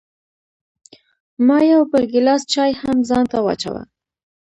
[1.47, 3.81] ما یو بل ګیلاس چای هم ځان ته واچوه.